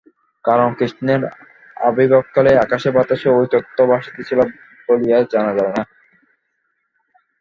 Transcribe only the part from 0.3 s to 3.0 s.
কারণ কৃষ্ণের আবির্ভাবকালে আকাশে